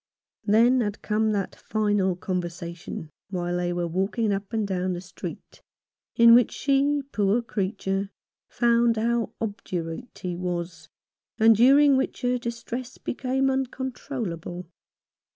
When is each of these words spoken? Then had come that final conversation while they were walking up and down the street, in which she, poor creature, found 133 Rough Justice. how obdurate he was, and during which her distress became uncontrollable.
Then 0.47 0.81
had 0.81 1.03
come 1.03 1.29
that 1.33 1.55
final 1.55 2.15
conversation 2.15 3.11
while 3.29 3.55
they 3.57 3.71
were 3.71 3.85
walking 3.85 4.33
up 4.33 4.51
and 4.51 4.67
down 4.67 4.93
the 4.93 4.99
street, 5.01 5.61
in 6.15 6.33
which 6.33 6.51
she, 6.51 7.03
poor 7.11 7.43
creature, 7.43 8.09
found 8.49 8.97
133 8.97 9.05
Rough 9.05 9.27
Justice. 9.27 9.33
how 9.39 9.45
obdurate 9.85 10.19
he 10.23 10.35
was, 10.35 10.89
and 11.37 11.55
during 11.55 11.97
which 11.97 12.23
her 12.23 12.39
distress 12.39 12.97
became 12.97 13.51
uncontrollable. 13.51 14.65